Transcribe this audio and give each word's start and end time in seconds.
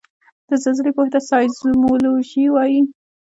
د 0.47 0.49
زلزلې 0.63 0.91
پوهې 0.95 1.09
ته 1.13 1.19
سایزمولوجي 1.29 2.45
وايي 2.51 2.81